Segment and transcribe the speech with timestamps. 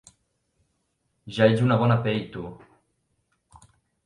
[1.37, 2.47] Ja ets una bona pell, tu!